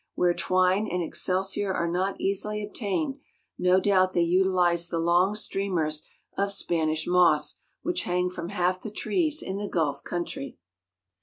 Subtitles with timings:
[0.15, 3.19] Where twine and excelsior are not easily obtained,
[3.59, 6.01] no doubt they utilize the long streamers
[6.35, 10.57] of Spanish moss which hang from half the trees in the gulf country.